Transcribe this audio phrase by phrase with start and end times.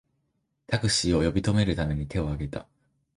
[0.65, 2.65] タクシーを呼び止めるために手をあげた